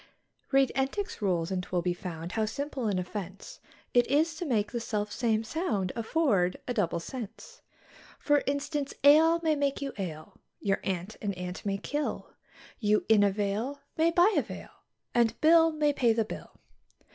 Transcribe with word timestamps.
Read 0.51 0.71
Entick's 0.73 1.21
rules, 1.21 1.51
and 1.51 1.61
'twill 1.61 1.83
be 1.83 1.93
found, 1.93 2.31
how 2.31 2.43
simple 2.43 2.87
an 2.87 2.97
offence 2.97 3.59
It 3.93 4.07
is 4.07 4.33
to 4.37 4.47
make 4.47 4.71
the 4.71 4.79
self 4.79 5.11
same 5.11 5.43
sound 5.43 5.91
afford 5.95 6.57
a 6.67 6.73
double 6.73 6.99
sense. 6.99 7.61
For 8.17 8.41
instance, 8.47 8.95
ale 9.03 9.39
may 9.43 9.55
make 9.55 9.79
you 9.79 9.93
ail, 9.99 10.39
your 10.59 10.79
aunt 10.83 11.17
an 11.21 11.33
ant 11.35 11.63
may 11.67 11.77
kill, 11.77 12.33
You 12.79 13.05
in 13.09 13.21
a 13.21 13.29
vale 13.29 13.79
may 13.95 14.09
buy 14.09 14.33
a 14.35 14.41
veil 14.41 14.71
and 15.13 15.39
Bill 15.39 15.71
may 15.71 15.93
pay 15.93 16.13
the 16.13 16.25
bill. 16.25 16.59